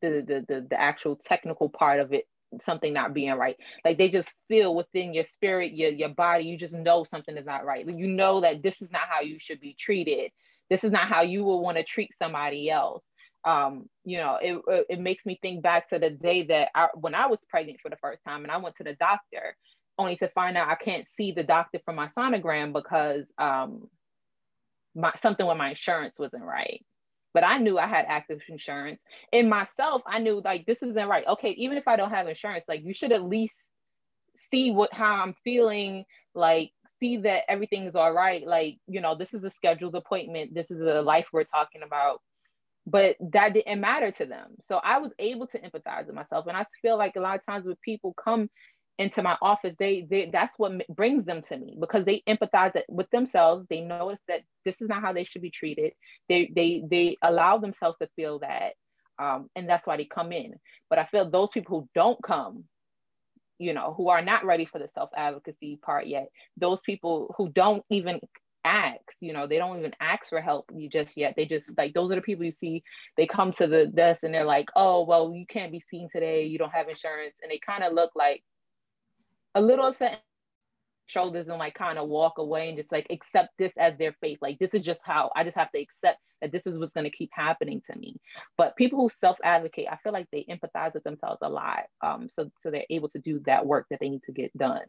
[0.02, 2.28] the the the, the actual technical part of it
[2.62, 3.58] something not being right.
[3.86, 7.46] Like they just feel within your spirit your your body you just know something is
[7.46, 7.88] not right.
[7.88, 10.32] You know that this is not how you should be treated.
[10.70, 13.04] This is not how you will want to treat somebody else.
[13.46, 14.60] Um, you know it,
[14.90, 17.90] it makes me think back to the day that I, when i was pregnant for
[17.90, 19.56] the first time and i went to the doctor
[19.98, 23.88] only to find out i can't see the doctor from my sonogram because um,
[24.96, 26.86] my, something with my insurance wasn't right
[27.34, 29.00] but i knew i had active insurance
[29.32, 32.66] in myself i knew like this isn't right okay even if i don't have insurance
[32.68, 33.56] like you should at least
[34.52, 38.46] see what how i'm feeling like see that everything is all right.
[38.46, 40.54] Like, you know, this is a scheduled appointment.
[40.54, 42.22] This is a life we're talking about.
[42.88, 44.56] But that didn't matter to them.
[44.68, 46.46] So I was able to empathize with myself.
[46.48, 48.50] And I feel like a lot of times when people come
[48.98, 53.10] into my office, they, they that's what brings them to me because they empathize with
[53.12, 53.66] themselves.
[53.70, 55.94] They notice that this is not how they should be treated.
[56.30, 58.74] They they they allow themselves to feel that.
[59.18, 60.56] Um, and that's why they come in.
[60.90, 62.66] But I feel those people who don't come,
[63.60, 67.50] you know, who are not ready for the self advocacy part yet, those people who
[67.50, 68.20] don't even
[68.66, 71.94] ask you know they don't even ask for help you just yet they just like
[71.94, 72.84] those are the people you see
[73.16, 76.46] they come to the desk and they're like oh well you can't be seen today
[76.46, 78.44] you don't have insurance and they kind of look like
[79.56, 80.22] a little upset
[81.08, 84.40] shoulders and like kind of walk away and just like accept this as their fate.
[84.42, 87.10] Like this is just how i just have to accept that this is what's going
[87.10, 88.18] to keep happening to me.
[88.58, 92.52] But people who self-advocate i feel like they empathize with themselves a lot um, so
[92.64, 94.86] so they're able to do that work that they need to get done.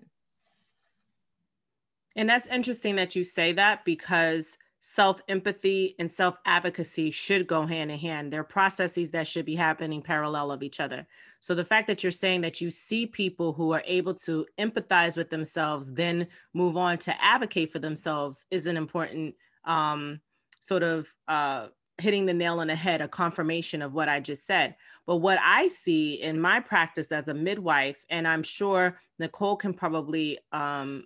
[2.17, 7.67] And that's interesting that you say that because self empathy and self advocacy should go
[7.67, 8.33] hand in hand.
[8.33, 11.07] They're processes that should be happening parallel of each other.
[11.41, 15.17] So the fact that you're saying that you see people who are able to empathize
[15.17, 20.21] with themselves, then move on to advocate for themselves is an important um,
[20.61, 21.67] sort of uh,
[21.99, 24.77] hitting the nail on the head, a confirmation of what I just said.
[25.05, 29.75] But what I see in my practice as a midwife, and I'm sure Nicole can
[29.75, 31.05] probably um,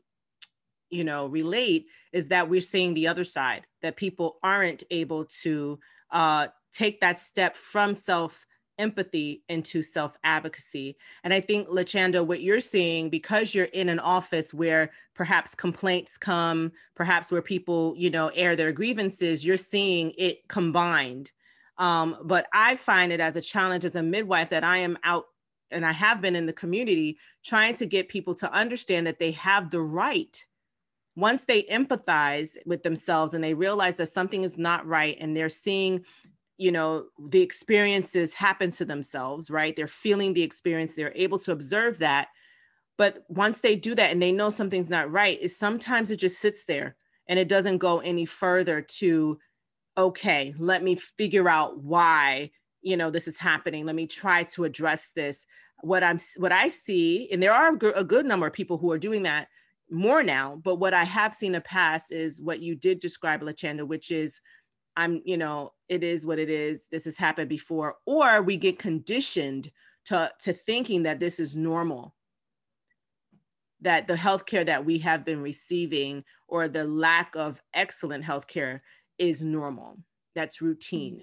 [0.91, 5.79] you know relate is that we're seeing the other side that people aren't able to
[6.11, 8.47] uh, take that step from self
[8.79, 10.97] empathy into self advocacy.
[11.23, 15.55] And I think, La Chanda, what you're seeing, because you're in an office where perhaps
[15.55, 21.31] complaints come, perhaps where people, you know, air their grievances, you're seeing it combined.
[21.79, 25.27] Um, but I find it as a challenge as a midwife that I am out
[25.71, 29.31] and I have been in the community trying to get people to understand that they
[29.33, 30.45] have the right
[31.17, 35.49] once they empathize with themselves and they realize that something is not right and they're
[35.49, 36.05] seeing
[36.57, 39.75] you know the experiences happen to themselves right?
[39.75, 42.29] They're feeling the experience they're able to observe that.
[42.99, 46.39] But once they do that and they know something's not right is sometimes it just
[46.39, 46.97] sits there
[47.29, 49.39] and it doesn't go any further to
[49.97, 52.51] okay let me figure out why
[52.83, 53.87] you know this is happening.
[53.87, 55.47] Let me try to address this.
[55.83, 58.99] What i'm what i see and there are a good number of people who are
[58.99, 59.49] doing that
[59.91, 60.61] more now.
[60.63, 63.85] But what I have seen in the past is what you did describe, La Chanda,
[63.85, 64.41] which is
[64.97, 66.89] I'm, you know, it is what it is.
[66.89, 67.97] This has happened before.
[68.07, 69.71] Or we get conditioned
[70.07, 72.15] to, to thinking that this is normal,
[73.81, 78.81] that the healthcare that we have been receiving or the lack of excellent healthcare
[79.19, 79.99] is normal.
[80.35, 81.23] That's routine.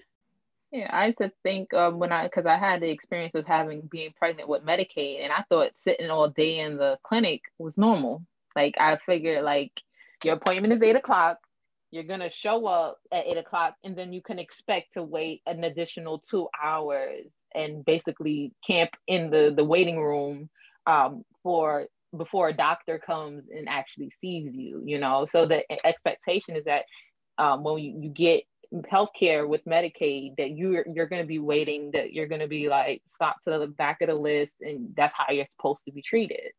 [0.72, 3.82] Yeah, I used to think um, when I, because I had the experience of having
[3.90, 8.24] being pregnant with Medicaid, and I thought sitting all day in the clinic was normal.
[8.58, 9.72] Like I figured like
[10.24, 11.38] your appointment is eight o'clock.
[11.92, 15.64] You're gonna show up at eight o'clock and then you can expect to wait an
[15.64, 20.50] additional two hours and basically camp in the, the waiting room
[20.88, 21.86] um, for
[22.18, 25.28] before a doctor comes and actually sees you, you know.
[25.32, 26.86] So the expectation is that
[27.38, 28.44] um, when you, you get
[28.92, 32.68] healthcare with Medicaid that you're you're going to be waiting that you're going to be
[32.68, 36.02] like stop to the back of the list and that's how you're supposed to be
[36.02, 36.52] treated.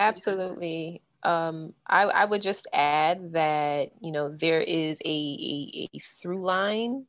[0.00, 1.02] Absolutely.
[1.22, 6.42] Um, I, I would just add that, you know, there is a, a, a through
[6.42, 7.04] line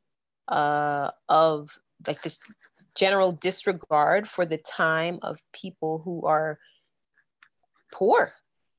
[0.49, 1.69] uh, of
[2.05, 2.37] like this
[2.93, 6.59] general disregard for the time of people who are
[7.93, 8.31] poor,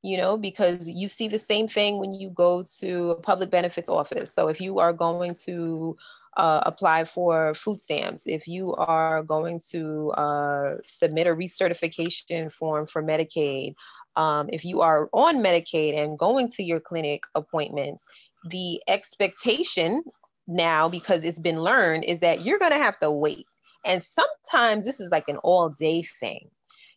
[0.03, 3.89] you know, because you see the same thing when you go to a public benefits
[3.89, 4.35] office.
[4.35, 5.97] So if you are going to
[6.37, 12.87] uh, apply for food stamps, if you are going to uh, submit a recertification form
[12.87, 13.75] for Medicaid,
[14.17, 18.05] um, if you are on Medicaid and going to your clinic appointments,
[18.45, 20.03] the expectation
[20.47, 23.47] now, because it's been learned, is that you're going to have to wait.
[23.85, 26.51] And sometimes this is like an all day thing.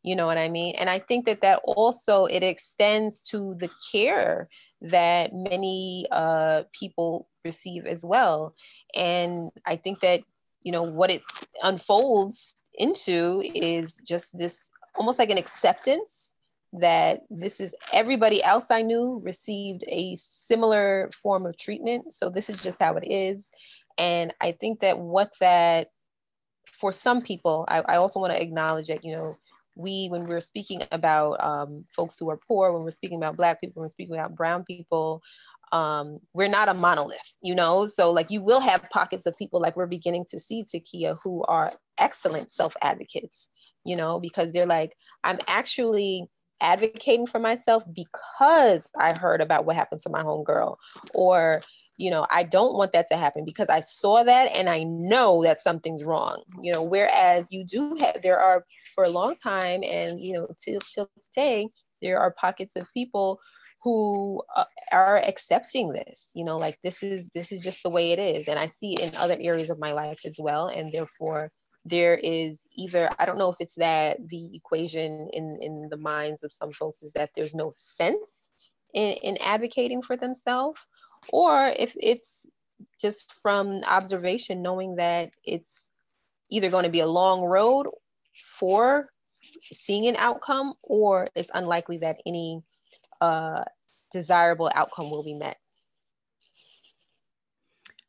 [0.04, 0.76] You know what I mean?
[0.76, 4.50] And I think that that also it extends to the care
[4.82, 8.54] that many uh, people receive as well.
[8.94, 10.22] And I think that
[10.62, 11.24] you know what it
[11.64, 16.34] unfolds into is just this almost like an acceptance
[16.80, 22.14] that this is everybody else I knew received a similar form of treatment.
[22.14, 23.52] So this is just how it is.
[23.98, 25.88] And I think that what that,
[26.74, 29.38] for some people, I, I also want to acknowledge that, you know,
[29.76, 33.60] we, when we're speaking about um, folks who are poor, when we're speaking about Black
[33.60, 35.22] people, when we're speaking about Brown people,
[35.72, 37.86] um, we're not a monolith, you know?
[37.86, 41.44] So, like, you will have pockets of people, like we're beginning to see, Takia, who
[41.44, 43.50] are excellent self advocates,
[43.84, 46.30] you know, because they're like, I'm actually
[46.62, 50.78] advocating for myself because I heard about what happened to my homegirl,
[51.14, 51.62] or
[51.98, 55.42] you know, I don't want that to happen because I saw that and I know
[55.44, 56.44] that something's wrong.
[56.62, 60.48] You know, whereas you do have there are for a long time and you know
[60.60, 61.70] till till today
[62.02, 63.40] there are pockets of people
[63.84, 68.12] who uh, are accepting this you know like this is this is just the way
[68.12, 70.92] it is and i see it in other areas of my life as well and
[70.92, 71.52] therefore
[71.86, 76.44] there is either i don't know if it's that the equation in in the minds
[76.44, 78.52] of some folks is that there's no sense
[78.96, 80.80] in, in advocating for themselves,
[81.30, 82.48] or if it's
[83.00, 85.90] just from observation, knowing that it's
[86.50, 87.88] either going to be a long road
[88.58, 89.10] for
[89.72, 92.62] seeing an outcome, or it's unlikely that any
[93.22, 93.64] uh,
[94.12, 95.58] desirable outcome will be met.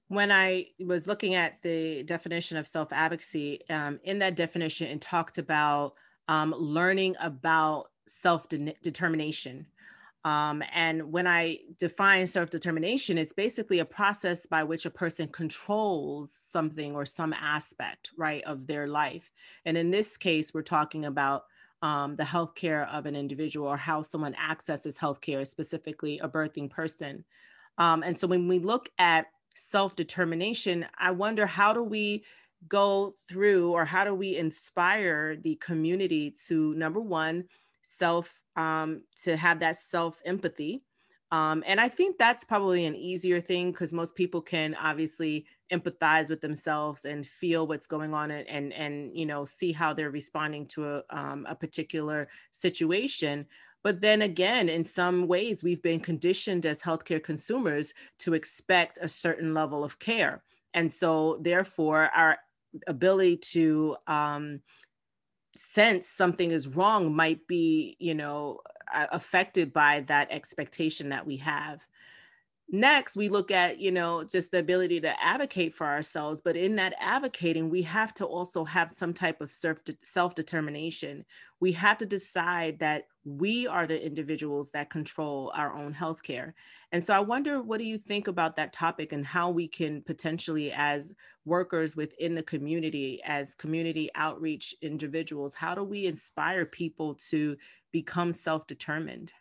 [0.08, 5.00] When I was looking at the definition of self advocacy, um, in that definition, it
[5.00, 5.94] talked about
[6.28, 9.66] um, learning about self determination.
[10.24, 15.28] Um, and when I define self determination, it's basically a process by which a person
[15.28, 19.32] controls something or some aspect, right, of their life.
[19.64, 21.44] And in this case, we're talking about
[21.82, 27.24] um, the healthcare of an individual or how someone accesses healthcare, specifically a birthing person.
[27.78, 29.26] Um, and so when we look at
[29.56, 32.24] self determination, I wonder how do we
[32.68, 37.44] go through or how do we inspire the community to, number one,
[37.82, 40.84] self um, to have that self empathy.
[41.32, 46.30] Um, and I think that's probably an easier thing because most people can obviously empathize
[46.30, 50.10] with themselves and feel what's going on and and, and you know see how they're
[50.10, 53.46] responding to a, um, a particular situation.
[53.86, 59.06] But then again, in some ways, we've been conditioned as healthcare consumers to expect a
[59.06, 60.42] certain level of care.
[60.74, 62.36] And so, therefore, our
[62.88, 64.60] ability to um,
[65.54, 68.58] sense something is wrong might be you know
[68.92, 71.86] affected by that expectation that we have
[72.68, 76.74] next we look at you know just the ability to advocate for ourselves but in
[76.74, 81.24] that advocating we have to also have some type of self determination
[81.60, 86.52] we have to decide that we are the individuals that control our own healthcare.
[86.92, 90.02] And so i wonder what do you think about that topic and how we can
[90.02, 91.14] potentially as
[91.44, 97.56] workers within the community as community outreach individuals how do we inspire people to
[97.92, 99.32] become self-determined?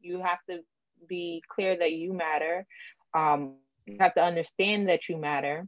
[0.00, 0.60] You have to
[1.08, 2.66] be clear that you matter.
[3.14, 3.54] Um,
[3.86, 5.66] you have to understand that you matter.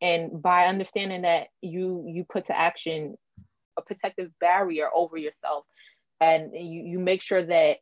[0.00, 3.16] And by understanding that you you put to action
[3.76, 5.64] a protective barrier over yourself
[6.20, 7.78] and you, you make sure that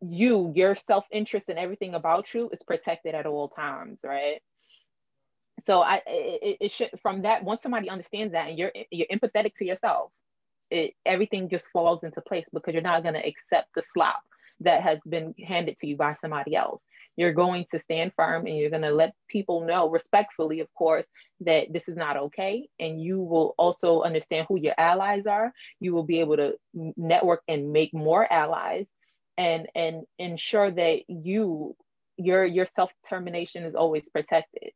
[0.00, 4.40] you, your self-interest and everything about you is protected at all times, right?
[5.66, 9.54] So I it, it should from that once somebody understands that and you're you're empathetic
[9.56, 10.12] to yourself,
[10.70, 14.22] it everything just falls into place because you're not gonna accept the slop
[14.64, 16.82] that has been handed to you by somebody else.
[17.16, 21.06] You're going to stand firm and you're going to let people know, respectfully, of course,
[21.40, 22.68] that this is not okay.
[22.80, 25.52] And you will also understand who your allies are.
[25.78, 28.86] You will be able to network and make more allies
[29.36, 31.76] and and ensure that you
[32.16, 34.70] your your self-determination is always protected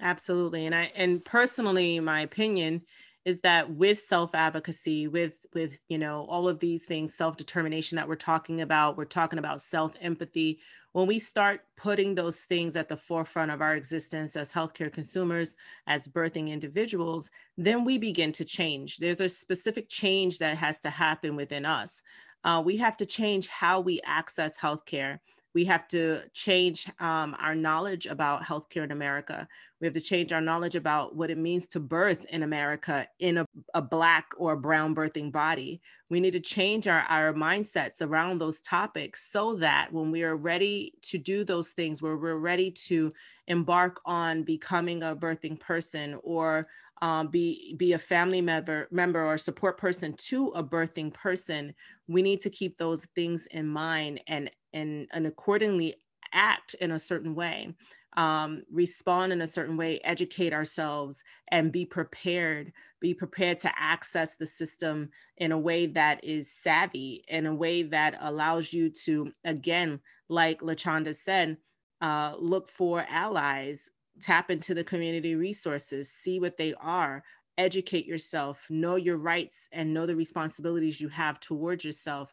[0.00, 2.80] absolutely and i and personally my opinion
[3.24, 8.14] is that with self-advocacy with with you know all of these things self-determination that we're
[8.14, 10.58] talking about we're talking about self-empathy.
[10.92, 15.56] When we start putting those things at the forefront of our existence as healthcare consumers
[15.86, 18.98] as birthing individuals then we begin to change.
[18.98, 22.02] There's a specific change that has to happen within us.
[22.44, 25.18] Uh, we have to change how we access healthcare
[25.54, 29.48] we have to change um, our knowledge about healthcare in America.
[29.80, 33.38] We have to change our knowledge about what it means to birth in America in
[33.38, 35.80] a, a Black or brown birthing body.
[36.10, 40.36] We need to change our, our mindsets around those topics so that when we are
[40.36, 43.12] ready to do those things, where we're ready to
[43.46, 46.66] embark on becoming a birthing person or
[47.02, 51.74] um, be be a family member member or support person to a birthing person
[52.08, 55.94] we need to keep those things in mind and and and accordingly
[56.32, 57.74] act in a certain way
[58.16, 64.36] um, respond in a certain way educate ourselves and be prepared be prepared to access
[64.36, 69.30] the system in a way that is savvy in a way that allows you to
[69.44, 71.56] again like La Chanda said
[72.00, 73.90] uh, look for allies
[74.20, 77.22] tap into the community resources, see what they are,
[77.58, 82.32] educate yourself, know your rights and know the responsibilities you have towards yourself.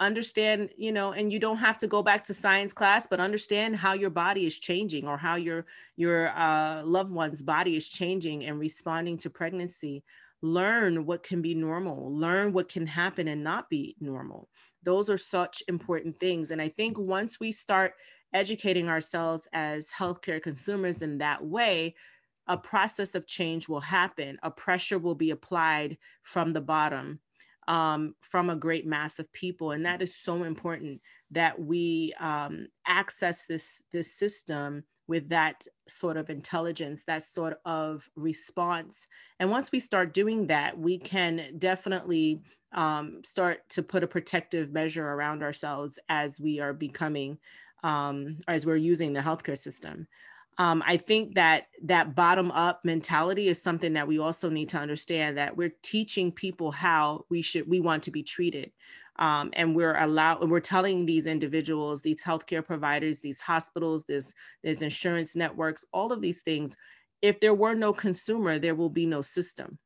[0.00, 3.74] Understand, you know, and you don't have to go back to science class, but understand
[3.76, 5.66] how your body is changing or how your
[5.96, 10.04] your uh, loved one's body is changing and responding to pregnancy.
[10.40, 14.48] Learn what can be normal, learn what can happen and not be normal.
[14.84, 16.50] Those are such important things.
[16.50, 17.94] And I think once we start
[18.32, 21.94] educating ourselves as healthcare consumers in that way,
[22.46, 24.38] a process of change will happen.
[24.42, 27.20] A pressure will be applied from the bottom,
[27.68, 32.66] um, from a great mass of people, and that is so important that we um,
[32.86, 39.06] access this this system with that sort of intelligence, that sort of response.
[39.38, 42.40] And once we start doing that, we can definitely
[42.72, 47.38] um, start to put a protective measure around ourselves as we are becoming,
[47.82, 50.06] um, as we're using the healthcare system.
[50.58, 54.78] Um, I think that that bottom up mentality is something that we also need to
[54.78, 58.70] understand that we're teaching people how we should we want to be treated.
[59.16, 64.32] Um, and we're allowed we're telling these individuals these healthcare providers these hospitals this
[64.64, 66.76] there's insurance networks all of these things
[67.20, 69.78] if there were no consumer there will be no system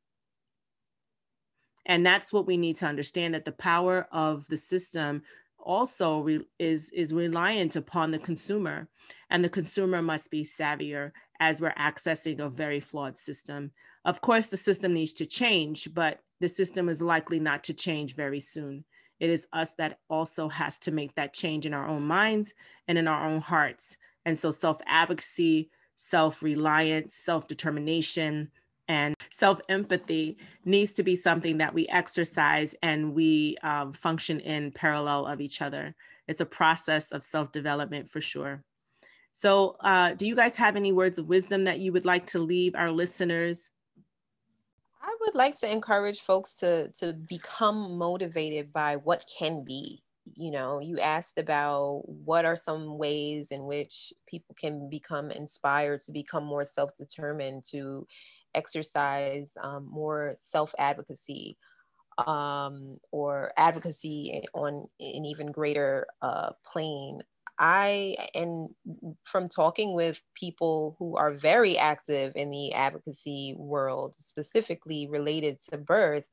[1.87, 5.23] and that's what we need to understand that the power of the system
[5.67, 8.87] also re- is is reliant upon the consumer
[9.29, 13.71] and the consumer must be savvier as we're accessing a very flawed system
[14.05, 18.15] of course the system needs to change but the system is likely not to change
[18.15, 18.83] very soon
[19.19, 22.53] it is us that also has to make that change in our own minds
[22.87, 23.97] and in our own hearts.
[24.25, 28.51] And so self advocacy, self reliance, self determination,
[28.87, 34.71] and self empathy needs to be something that we exercise and we um, function in
[34.71, 35.95] parallel of each other.
[36.27, 38.63] It's a process of self development for sure.
[39.33, 42.39] So, uh, do you guys have any words of wisdom that you would like to
[42.39, 43.71] leave our listeners
[45.07, 50.03] I would like to encourage folks to to become motivated by what can be.
[50.35, 56.01] You know, you asked about what are some ways in which people can become inspired
[56.01, 58.05] to become more self-determined, to
[58.55, 61.57] exercise um, more self-advocacy
[62.17, 67.21] um, or advocacy on an even greater uh, plane.
[67.59, 68.69] I, and
[69.23, 75.77] from talking with people who are very active in the advocacy world, specifically related to
[75.77, 76.25] birth,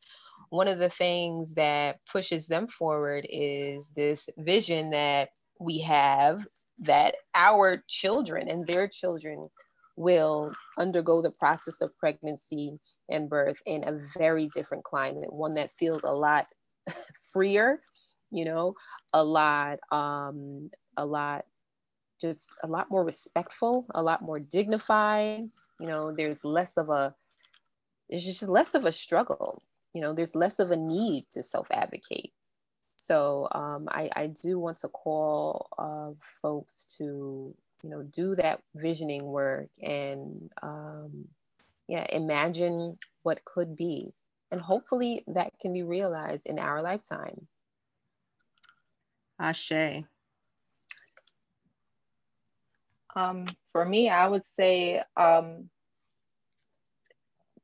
[0.51, 6.47] one of the things that pushes them forward is this vision that we have
[6.81, 9.49] that our children and their children
[9.97, 12.79] will undergo the process of pregnancy
[13.09, 16.47] and birth in a very different climate, one that feels a lot
[17.33, 17.81] freer,
[18.31, 18.75] you know,
[19.13, 21.45] a lot um, a lot
[22.21, 25.49] just a lot more respectful, a lot more dignified.
[25.81, 27.15] You know, there's less of a
[28.09, 29.63] there's just less of a struggle.
[29.93, 32.33] You know, there's less of a need to self-advocate.
[32.97, 36.11] So um, I, I do want to call uh,
[36.43, 37.55] folks to
[37.85, 41.27] you know do that visioning work and um,
[41.87, 44.13] yeah imagine what could be.
[44.51, 47.47] And hopefully that can be realized in our lifetime.
[49.39, 50.05] Ashe.
[53.17, 55.69] Um, for me, I would say um,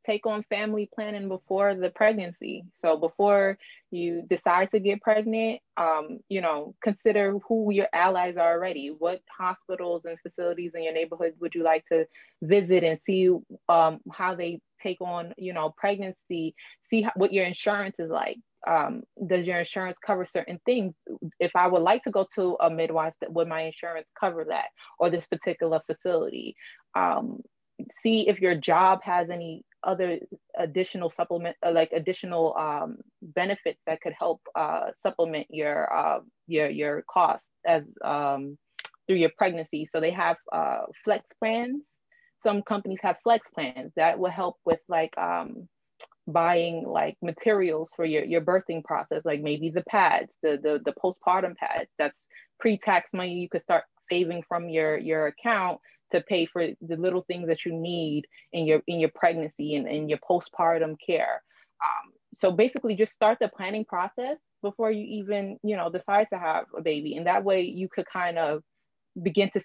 [0.05, 2.64] take on family planning before the pregnancy.
[2.80, 3.59] So before
[3.90, 8.94] you decide to get pregnant, um, you know, consider who your allies are already.
[8.96, 12.07] What hospitals and facilities in your neighborhood would you like to
[12.42, 13.30] visit and see
[13.68, 16.55] um, how they take on, you know, pregnancy?
[16.88, 20.94] See how, what your insurance is like um, does your insurance cover certain things?
[21.38, 24.66] If I would like to go to a midwife, would my insurance cover that
[24.98, 26.57] or this particular facility?
[26.94, 27.40] Um,
[28.03, 30.18] see if your job has any other
[30.59, 36.68] additional supplement, uh, like additional um, benefits that could help uh, supplement your uh, your
[36.68, 38.59] your costs as um,
[39.07, 39.89] through your pregnancy.
[39.93, 41.83] So they have uh, flex plans.
[42.43, 45.68] Some companies have flex plans that will help with like um,
[46.26, 50.93] buying like materials for your, your birthing process, like maybe the pads, the, the, the
[50.93, 52.16] postpartum pads, that's
[52.59, 55.81] pre-tax money you could start saving from your, your account
[56.13, 59.89] to pay for the little things that you need in your in your pregnancy and
[59.89, 61.43] in your postpartum care.
[61.83, 66.39] Um, so basically just start the planning process before you even you know decide to
[66.39, 68.63] have a baby and that way you could kind of
[69.23, 69.61] begin to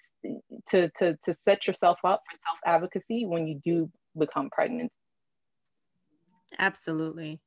[0.70, 4.90] to to, to set yourself up for self advocacy when you do become pregnant
[6.58, 7.40] Absolutely.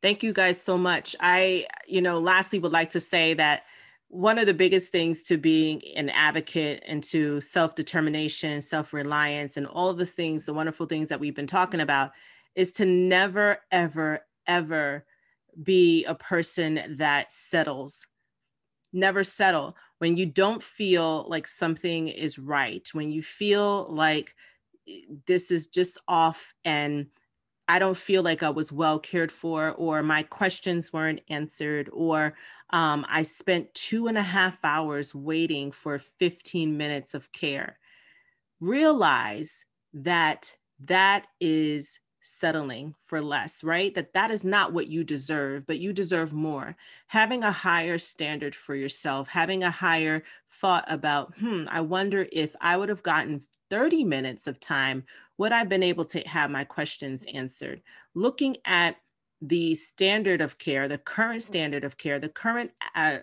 [0.00, 1.14] Thank you guys so much.
[1.20, 3.64] I, you know, lastly would like to say that
[4.12, 9.56] one of the biggest things to being an advocate and to self determination, self reliance,
[9.56, 12.10] and all of those things, the wonderful things that we've been talking about,
[12.54, 15.06] is to never, ever, ever
[15.62, 18.06] be a person that settles.
[18.92, 19.78] Never settle.
[19.96, 24.34] When you don't feel like something is right, when you feel like
[24.86, 27.06] eh, this is just off and
[27.68, 32.34] I don't feel like I was well cared for, or my questions weren't answered, or
[32.70, 37.78] um, I spent two and a half hours waiting for 15 minutes of care.
[38.60, 45.66] Realize that that is settling for less right that that is not what you deserve
[45.66, 46.76] but you deserve more
[47.08, 52.54] having a higher standard for yourself having a higher thought about hmm i wonder if
[52.60, 53.40] i would have gotten
[53.70, 55.04] 30 minutes of time
[55.42, 57.82] would i've been able to have my questions answered.
[58.14, 58.96] Looking at
[59.40, 63.18] the standard of care the current standard of care the current uh,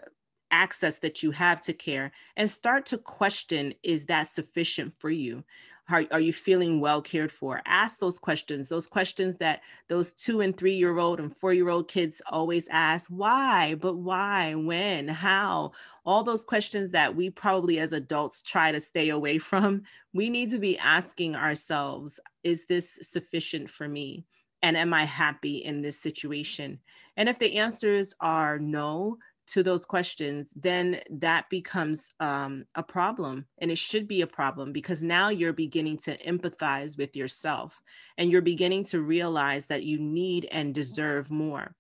[0.51, 5.45] access that you have to care and start to question is that sufficient for you
[5.89, 7.61] are, are you feeling well cared for?
[7.65, 11.69] Ask those questions, those questions that those two and three year old and four year
[11.69, 15.71] old kids always ask why, but why, when, how?
[16.05, 19.83] All those questions that we probably as adults try to stay away from.
[20.13, 24.25] We need to be asking ourselves is this sufficient for me?
[24.61, 26.79] And am I happy in this situation?
[27.17, 29.17] And if the answers are no,
[29.51, 33.45] to those questions, then that becomes um, a problem.
[33.59, 37.81] And it should be a problem because now you're beginning to empathize with yourself
[38.17, 41.75] and you're beginning to realize that you need and deserve more.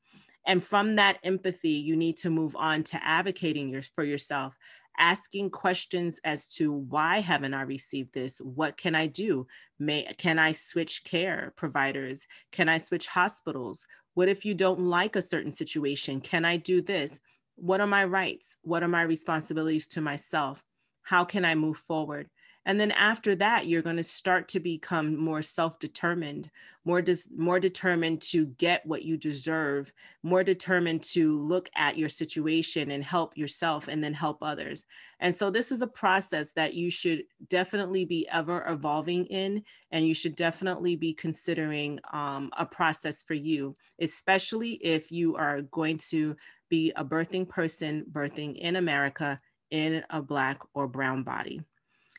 [0.45, 4.57] And from that empathy, you need to move on to advocating your, for yourself,
[4.97, 8.39] asking questions as to why haven't I received this?
[8.39, 9.47] What can I do?
[9.79, 12.25] May can I switch care providers?
[12.51, 13.85] Can I switch hospitals?
[14.13, 16.19] What if you don't like a certain situation?
[16.19, 17.19] Can I do this?
[17.61, 18.57] What are my rights?
[18.61, 20.63] What are my responsibilities to myself?
[21.01, 22.29] How can I move forward?
[22.65, 26.51] And then after that, you're going to start to become more self-determined,
[26.85, 29.91] more dis- more determined to get what you deserve,
[30.23, 34.85] more determined to look at your situation and help yourself and then help others.
[35.19, 40.05] And so this is a process that you should definitely be ever evolving in, and
[40.05, 45.97] you should definitely be considering um, a process for you, especially if you are going
[46.09, 46.35] to
[46.69, 49.39] be a birthing person birthing in America
[49.71, 51.61] in a Black or Brown body.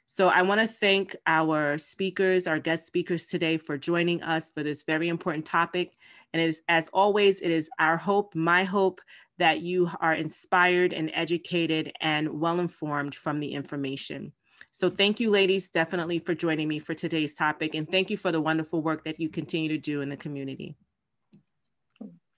[0.07, 4.65] So I want to thank our speakers, our guest speakers today for joining us for
[4.65, 5.95] this very important topic.
[6.33, 9.01] And as always, it is our hope, my hope,
[9.39, 14.33] that you are inspired and educated and well informed from the information.
[14.73, 17.75] So thank you, ladies, definitely for joining me for today's topic.
[17.75, 20.77] And thank you for the wonderful work that you continue to do in the community.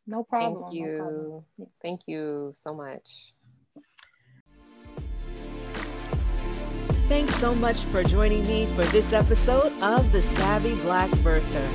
[0.07, 0.65] No problem.
[0.65, 0.87] Thank you.
[0.87, 1.45] No problem.
[1.83, 3.31] Thank you so much.
[7.09, 11.69] Thanks so much for joining me for this episode of The Savvy Black Birther.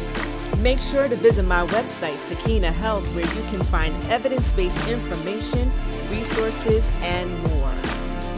[0.62, 5.72] Make sure to visit my website, Sakina Health, where you can find evidence based information,
[6.10, 7.74] resources, and more.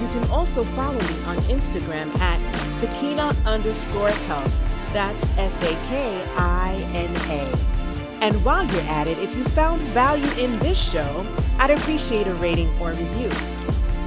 [0.02, 2.44] You can also follow me on Instagram at
[2.80, 4.54] Sakina underscore health.
[4.92, 7.79] That's S A K I N A.
[8.22, 11.26] And while you're at it, if you found value in this show,
[11.58, 13.30] I'd appreciate a rating or review.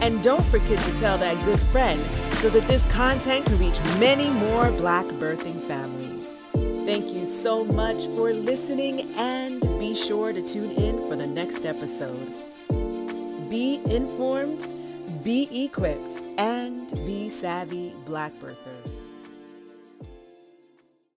[0.02, 2.04] And don't forget to tell that good friend
[2.34, 6.26] so that this content can reach many more Black birthing families.
[6.84, 11.64] Thank you so much for listening and be sure to tune in for the next
[11.64, 12.34] episode.
[13.48, 14.66] Be informed,
[15.22, 19.01] be equipped, and be savvy Black birthers.